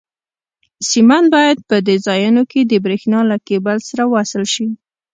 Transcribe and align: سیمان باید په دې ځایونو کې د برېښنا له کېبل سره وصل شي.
سیمان 0.89 1.25
باید 1.35 1.57
په 1.69 1.75
دې 1.87 1.95
ځایونو 2.07 2.41
کې 2.51 2.61
د 2.63 2.73
برېښنا 2.85 3.19
له 3.31 3.37
کېبل 3.47 3.77
سره 3.89 4.03
وصل 4.13 4.43
شي. 4.53 4.67